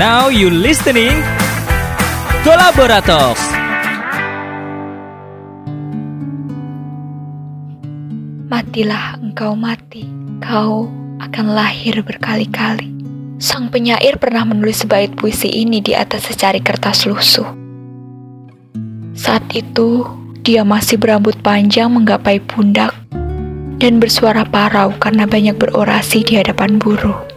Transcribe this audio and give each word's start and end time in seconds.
Now 0.00 0.32
you 0.32 0.48
listening 0.48 1.12
Kolaborators. 2.40 3.36
Matilah 8.48 9.20
engkau 9.20 9.52
mati, 9.52 10.08
kau 10.40 10.88
akan 11.20 11.52
lahir 11.52 12.00
berkali-kali. 12.00 12.88
Sang 13.36 13.68
penyair 13.68 14.16
pernah 14.16 14.48
menulis 14.48 14.88
sebaik 14.88 15.20
puisi 15.20 15.52
ini 15.52 15.84
di 15.84 15.92
atas 15.92 16.32
secari 16.32 16.64
kertas 16.64 17.04
lusuh. 17.04 17.52
Saat 19.12 19.52
itu, 19.52 20.08
dia 20.40 20.64
masih 20.64 20.96
berambut 20.96 21.36
panjang 21.44 21.92
menggapai 21.92 22.40
pundak 22.40 22.96
dan 23.76 24.00
bersuara 24.00 24.48
parau 24.48 24.96
karena 24.96 25.28
banyak 25.28 25.60
berorasi 25.60 26.24
di 26.24 26.40
hadapan 26.40 26.80
buruh. 26.80 27.29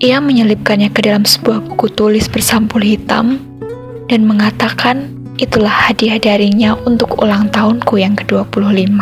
Ia 0.00 0.16
menyelipkannya 0.16 0.88
ke 0.96 1.04
dalam 1.04 1.28
sebuah 1.28 1.60
buku 1.60 1.92
tulis 1.92 2.24
bersampul 2.24 2.80
hitam 2.80 3.36
dan 4.08 4.24
mengatakan 4.24 5.12
itulah 5.36 5.68
hadiah 5.68 6.16
darinya 6.16 6.72
untuk 6.88 7.20
ulang 7.20 7.52
tahunku 7.52 8.00
yang 8.00 8.16
ke-25. 8.16 8.96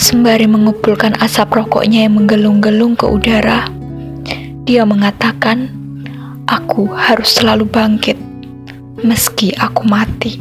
Sembari 0.00 0.48
mengumpulkan 0.48 1.20
asap 1.20 1.60
rokoknya 1.60 2.08
yang 2.08 2.16
menggelung-gelung 2.16 2.96
ke 2.96 3.04
udara, 3.04 3.68
dia 4.64 4.88
mengatakan, 4.88 5.68
"Aku 6.48 6.88
harus 6.88 7.36
selalu 7.36 7.68
bangkit, 7.68 8.16
meski 9.04 9.52
aku 9.60 9.84
mati. 9.84 10.40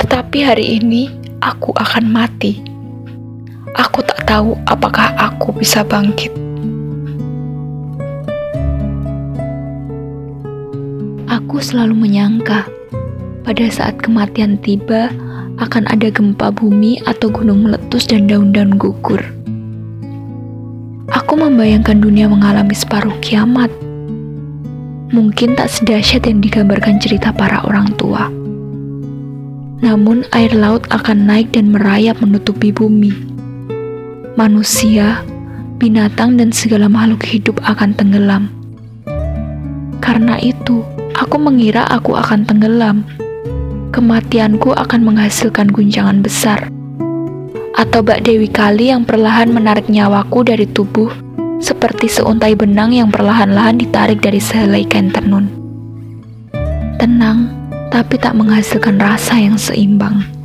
Tetapi 0.00 0.38
hari 0.40 0.80
ini 0.80 1.12
aku 1.44 1.76
akan 1.76 2.08
mati." 2.08 2.65
Aku 3.76 4.00
tak 4.00 4.24
tahu 4.24 4.56
apakah 4.64 5.12
aku 5.20 5.52
bisa 5.52 5.84
bangkit. 5.84 6.32
Aku 11.28 11.60
selalu 11.60 11.92
menyangka 11.92 12.64
pada 13.44 13.68
saat 13.68 14.00
kematian 14.00 14.56
tiba 14.64 15.12
akan 15.60 15.84
ada 15.92 16.08
gempa 16.08 16.48
bumi 16.56 17.04
atau 17.04 17.28
gunung 17.28 17.68
meletus 17.68 18.08
dan 18.08 18.24
daun-daun 18.24 18.80
gugur. 18.80 19.20
Aku 21.12 21.36
membayangkan 21.36 22.00
dunia 22.00 22.32
mengalami 22.32 22.72
separuh 22.72 23.12
kiamat. 23.20 23.68
Mungkin 25.12 25.52
tak 25.52 25.68
sedahsyat 25.68 26.24
yang 26.24 26.40
digambarkan 26.40 26.96
cerita 26.96 27.28
para 27.28 27.60
orang 27.68 27.92
tua. 28.00 28.32
Namun 29.84 30.24
air 30.32 30.56
laut 30.56 30.88
akan 30.88 31.28
naik 31.28 31.52
dan 31.52 31.68
merayap 31.76 32.16
menutupi 32.24 32.72
bumi 32.72 33.35
manusia, 34.36 35.24
binatang, 35.80 36.36
dan 36.36 36.52
segala 36.52 36.92
makhluk 36.92 37.24
hidup 37.24 37.56
akan 37.64 37.96
tenggelam. 37.96 38.52
Karena 40.04 40.36
itu, 40.38 40.84
aku 41.16 41.40
mengira 41.40 41.88
aku 41.88 42.12
akan 42.12 42.44
tenggelam. 42.44 43.08
Kematianku 43.96 44.76
akan 44.76 45.00
menghasilkan 45.08 45.72
guncangan 45.72 46.20
besar. 46.20 46.68
Atau 47.76 48.04
Bak 48.04 48.28
Dewi 48.28 48.48
Kali 48.52 48.92
yang 48.92 49.08
perlahan 49.08 49.48
menarik 49.48 49.88
nyawaku 49.88 50.44
dari 50.44 50.68
tubuh 50.68 51.08
seperti 51.56 52.12
seuntai 52.12 52.52
benang 52.52 52.92
yang 52.92 53.08
perlahan-lahan 53.08 53.80
ditarik 53.80 54.20
dari 54.20 54.40
sehelai 54.40 54.84
kain 54.84 55.08
tenun. 55.08 55.48
Tenang, 57.00 57.48
tapi 57.88 58.20
tak 58.20 58.36
menghasilkan 58.36 59.00
rasa 59.00 59.40
yang 59.40 59.56
seimbang. 59.56 60.35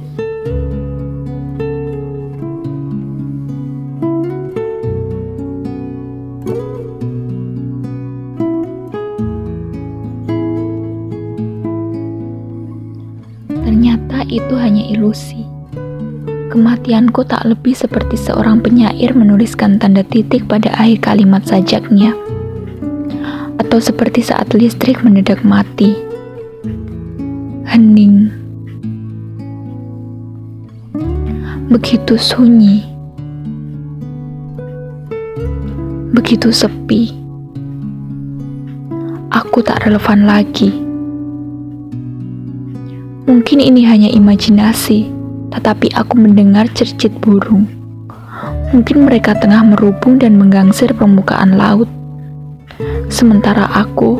Itu 14.51 14.59
hanya 14.59 14.83
ilusi. 14.83 15.47
Kematianku 16.51 17.23
tak 17.23 17.47
lebih 17.47 17.71
seperti 17.71 18.19
seorang 18.19 18.59
penyair 18.59 19.15
menuliskan 19.15 19.79
tanda 19.79 20.03
titik 20.03 20.43
pada 20.43 20.75
akhir 20.75 21.07
kalimat 21.07 21.39
sajaknya. 21.47 22.11
Atau 23.55 23.79
seperti 23.79 24.19
saat 24.19 24.51
listrik 24.51 25.07
mendadak 25.07 25.39
mati. 25.47 25.95
Hening. 27.63 28.27
Begitu 31.71 32.19
sunyi. 32.19 32.83
Begitu 36.11 36.51
sepi. 36.51 37.15
Aku 39.31 39.63
tak 39.63 39.87
relevan 39.87 40.27
lagi. 40.27 40.80
Mungkin 43.21 43.61
ini 43.61 43.85
hanya 43.85 44.09
imajinasi, 44.09 45.05
tetapi 45.53 45.93
aku 45.93 46.17
mendengar 46.17 46.65
cercit 46.73 47.13
burung. 47.21 47.69
Mungkin 48.73 49.05
mereka 49.05 49.37
tengah 49.37 49.61
merubung 49.61 50.17
dan 50.17 50.41
menggangsir 50.41 50.89
permukaan 50.97 51.53
laut. 51.53 51.85
Sementara 53.13 53.69
aku 53.69 54.17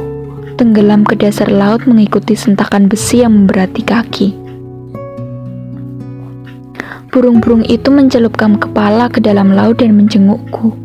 tenggelam 0.54 1.02
ke 1.02 1.18
dasar 1.18 1.50
laut 1.50 1.90
mengikuti 1.90 2.38
sentakan 2.38 2.86
besi 2.86 3.26
yang 3.26 3.34
memberati 3.34 3.82
kaki. 3.82 4.30
Burung-burung 7.10 7.66
itu 7.66 7.90
mencelupkan 7.90 8.62
kepala 8.62 9.10
ke 9.10 9.18
dalam 9.18 9.50
laut 9.50 9.82
dan 9.82 9.98
menjengukku. 9.98 10.78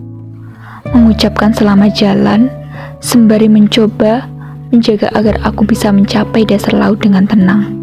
Mengucapkan 0.97 1.53
selamat 1.53 1.93
jalan, 1.93 2.49
sembari 3.05 3.53
mencoba 3.53 4.25
menjaga 4.73 5.13
agar 5.13 5.37
aku 5.45 5.69
bisa 5.69 5.93
mencapai 5.93 6.49
dasar 6.49 6.73
laut 6.73 7.05
dengan 7.05 7.29
tenang. 7.29 7.76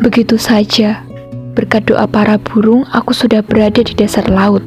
Begitu 0.00 0.40
saja, 0.40 1.04
berkat 1.52 1.84
doa 1.92 2.08
para 2.08 2.40
burung, 2.40 2.88
aku 2.88 3.12
sudah 3.12 3.44
berada 3.44 3.84
di 3.84 3.92
dasar 3.92 4.24
laut. 4.32 4.64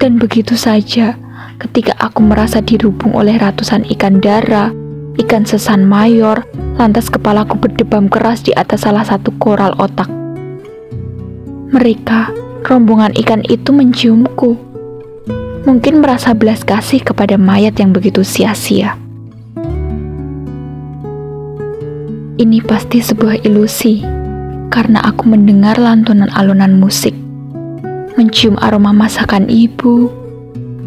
Dan 0.00 0.16
begitu 0.16 0.56
saja, 0.56 1.20
ketika 1.60 1.92
aku 2.00 2.24
merasa 2.24 2.64
dirubung 2.64 3.12
oleh 3.12 3.36
ratusan 3.36 3.84
ikan 3.92 4.24
dara, 4.24 4.72
ikan 5.20 5.44
sesan 5.44 5.84
mayor, 5.84 6.48
lantas 6.80 7.12
kepalaku 7.12 7.60
berdebam 7.60 8.08
keras 8.08 8.40
di 8.40 8.56
atas 8.56 8.88
salah 8.88 9.04
satu 9.04 9.36
koral 9.36 9.76
otak. 9.76 10.08
Mereka, 11.68 12.32
rombongan 12.64 13.12
ikan 13.20 13.44
itu 13.52 13.68
menciumku. 13.68 14.56
Mungkin 15.68 16.00
merasa 16.00 16.32
belas 16.32 16.64
kasih 16.64 17.04
kepada 17.04 17.36
mayat 17.36 17.76
yang 17.76 17.92
begitu 17.92 18.24
sia-sia. 18.24 18.96
Ini 22.40 22.64
pasti 22.64 23.04
sebuah 23.04 23.44
ilusi 23.44 24.21
karena 24.72 25.04
aku 25.04 25.28
mendengar 25.28 25.76
lantunan 25.76 26.32
alunan 26.32 26.80
musik, 26.80 27.12
mencium 28.16 28.56
aroma 28.64 28.96
masakan 28.96 29.44
ibu. 29.52 30.08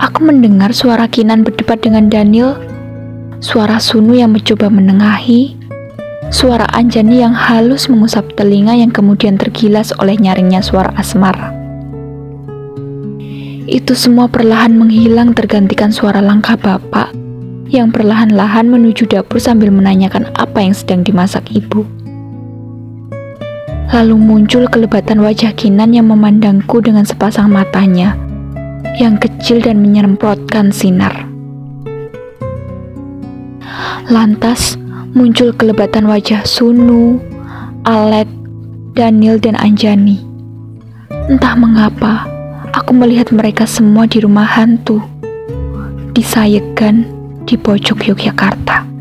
Aku 0.01 0.25
mendengar 0.25 0.73
suara 0.73 1.05
Kinan 1.05 1.45
berdebat 1.45 1.85
dengan 1.85 2.09
Daniel, 2.09 2.57
suara 3.39 3.77
Sunu 3.77 4.17
yang 4.17 4.33
mencoba 4.33 4.67
menengahi, 4.73 5.53
suara 6.33 6.65
Anjani 6.73 7.21
yang 7.21 7.31
halus 7.31 7.87
mengusap 7.87 8.33
telinga 8.33 8.73
yang 8.73 8.89
kemudian 8.89 9.37
tergilas 9.37 9.93
oleh 10.01 10.17
nyaringnya 10.17 10.59
suara 10.65 10.91
asmara. 10.97 11.53
Itu 13.65 13.95
semua 13.95 14.27
perlahan 14.27 14.75
menghilang 14.75 15.31
tergantikan 15.31 15.93
suara 15.93 16.19
langkah 16.19 16.57
bapak 16.57 17.13
yang 17.71 17.89
perlahan-lahan 17.89 18.67
menuju 18.67 19.09
dapur 19.09 19.41
sambil 19.41 19.71
menanyakan 19.73 20.29
apa 20.37 20.59
yang 20.61 20.75
sedang 20.75 21.01
dimasak 21.01 21.47
ibu. 21.49 21.94
Lalu 23.93 24.17
muncul 24.17 24.65
kelebatan 24.65 25.21
wajah 25.21 25.53
Kinan 25.53 25.93
yang 25.93 26.09
memandangku 26.09 26.81
dengan 26.81 27.05
sepasang 27.05 27.53
matanya 27.53 28.17
yang 28.97 29.19
kecil 29.19 29.61
dan 29.61 29.83
menyemprotkan 29.83 30.71
sinar. 30.71 31.27
Lantas 34.09 34.79
muncul 35.13 35.53
kelebatan 35.53 36.09
wajah 36.09 36.41
Sunu, 36.47 37.21
Alek, 37.85 38.29
Daniel, 38.97 39.37
dan 39.37 39.53
Anjani. 39.59 40.23
Entah 41.29 41.53
mengapa, 41.53 42.25
aku 42.73 42.93
melihat 42.93 43.29
mereka 43.33 43.69
semua 43.69 44.09
di 44.09 44.21
rumah 44.21 44.45
hantu, 44.45 45.01
di 46.13 46.21
Sayegan, 46.25 47.05
di 47.45 47.57
pojok 47.57 48.13
Yogyakarta. 48.13 48.94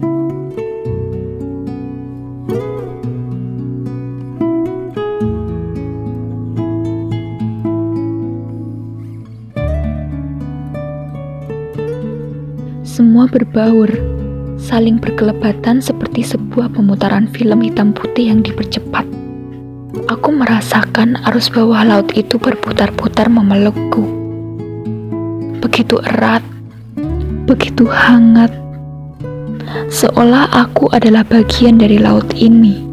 Semua 13.05 13.29
berbaur, 13.29 13.93
saling 14.56 14.97
berkelebatan 14.97 15.85
seperti 15.85 16.25
sebuah 16.25 16.73
pemutaran 16.73 17.29
film 17.29 17.61
hitam 17.61 17.93
putih 17.93 18.33
yang 18.33 18.41
dipercepat. 18.41 19.05
Aku 20.09 20.33
merasakan 20.33 21.21
arus 21.29 21.53
bawah 21.53 21.85
laut 21.85 22.17
itu 22.17 22.41
berputar-putar 22.41 23.29
memelukku. 23.29 24.09
begitu 25.61 26.01
erat, 26.01 26.41
begitu 27.45 27.85
hangat, 27.85 28.49
seolah 29.93 30.49
aku 30.56 30.89
adalah 30.97 31.29
bagian 31.29 31.77
dari 31.77 32.01
laut 32.01 32.33
ini. 32.33 32.89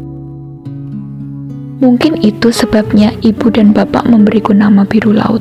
Mungkin 1.80 2.20
itu 2.20 2.52
sebabnya 2.52 3.16
ibu 3.24 3.48
dan 3.48 3.72
bapak 3.72 4.04
memberiku 4.04 4.52
nama 4.52 4.84
biru 4.84 5.16
laut. 5.16 5.40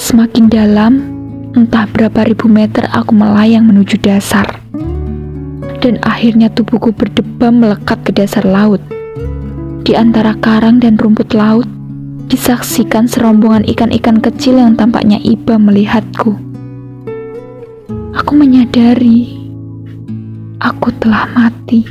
Semakin 0.00 0.48
dalam, 0.48 1.15
entah 1.56 1.88
berapa 1.88 2.28
ribu 2.28 2.52
meter 2.52 2.84
aku 2.92 3.16
melayang 3.16 3.64
menuju 3.64 3.96
dasar. 4.04 4.60
Dan 5.80 5.96
akhirnya 6.04 6.52
tubuhku 6.52 6.92
berdebam 6.92 7.64
melekat 7.64 8.04
ke 8.04 8.12
dasar 8.12 8.44
laut. 8.44 8.84
Di 9.88 9.96
antara 9.96 10.36
karang 10.36 10.76
dan 10.76 11.00
rumput 11.00 11.32
laut, 11.32 11.64
disaksikan 12.28 13.08
serombongan 13.08 13.64
ikan-ikan 13.72 14.20
kecil 14.20 14.60
yang 14.60 14.76
tampaknya 14.76 15.16
iba 15.24 15.56
melihatku. 15.56 16.36
Aku 18.12 18.32
menyadari 18.36 19.46
aku 20.60 20.92
telah 21.00 21.30
mati. 21.32 21.86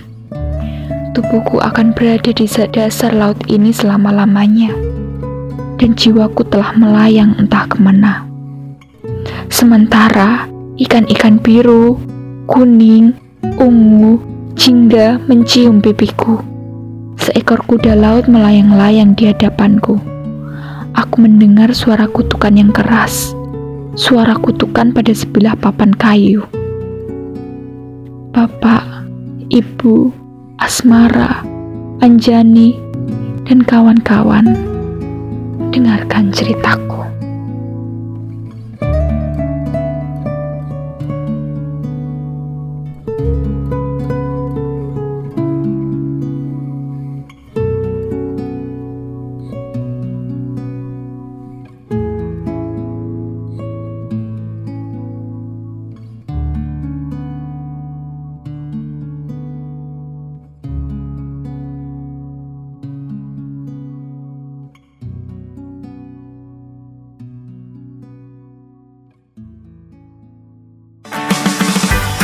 Tubuhku 1.16 1.64
akan 1.64 1.96
berada 1.96 2.36
di 2.36 2.44
dasar 2.46 3.16
laut 3.16 3.40
ini 3.48 3.72
selama-lamanya, 3.72 4.76
dan 5.80 5.96
jiwaku 5.96 6.44
telah 6.52 6.76
melayang 6.76 7.32
entah 7.40 7.64
ke 7.72 7.80
mana. 7.80 8.25
Sementara 9.56 10.52
ikan-ikan 10.76 11.40
biru, 11.40 11.96
kuning, 12.44 13.16
ungu, 13.56 14.20
jingga 14.52 15.16
mencium 15.32 15.80
pipiku. 15.80 16.44
Seekor 17.16 17.64
kuda 17.64 17.96
laut 17.96 18.28
melayang-layang 18.28 19.16
di 19.16 19.32
hadapanku. 19.32 19.96
Aku 20.92 21.16
mendengar 21.24 21.72
suara 21.72 22.04
kutukan 22.04 22.52
yang 22.52 22.76
keras, 22.76 23.32
suara 23.96 24.36
kutukan 24.36 24.92
pada 24.92 25.16
sebilah 25.16 25.56
papan 25.56 25.96
kayu. 25.96 26.44
Bapak, 28.36 29.08
Ibu, 29.56 30.12
Asmara, 30.60 31.48
Anjani, 32.04 32.76
dan 33.48 33.64
kawan-kawan, 33.64 34.52
dengarkan 35.72 36.36
ceritaku. 36.36 36.95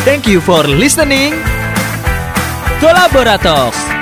Thank 0.03 0.25
you 0.27 0.41
for 0.41 0.63
listening. 0.63 1.33
Kolaborator. 2.81 4.00